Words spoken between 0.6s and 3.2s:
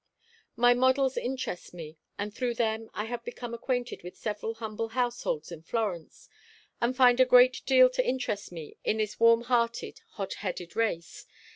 models interest me, and through them I